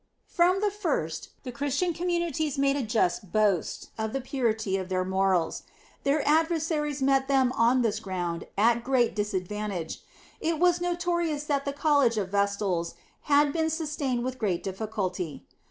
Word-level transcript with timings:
From 0.25 0.61
the 0.61 0.71
first, 0.71 1.29
the 1.43 1.51
Christian 1.51 1.93
communities 1.93 2.57
made 2.57 2.75
a 2.75 2.81
just 2.81 3.31
boast 3.31 3.91
of 3.99 4.13
the 4.13 4.19
purity 4.19 4.75
of 4.75 4.89
their 4.89 5.05
morals. 5.05 5.61
Their 6.05 6.27
adversaries 6.27 7.03
met 7.03 7.27
them 7.27 7.51
on 7.51 7.83
this 7.83 7.99
ground 7.99 8.47
at 8.57 8.83
great 8.83 9.13
disadvantage. 9.15 10.01
It 10.39 10.57
was 10.57 10.81
notorious 10.81 11.43
that 11.43 11.65
the 11.65 11.73
college 11.73 12.17
of 12.17 12.29
Vestals 12.29 12.95
had 13.29 13.53
been 13.53 13.69
sustained 13.69 14.23
with 14.23 14.39
great 14.39 14.63
difficulty. 14.63 15.45